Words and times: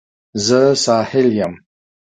زه 0.45 0.61
ساحل 0.83 1.27
یم 1.39 1.53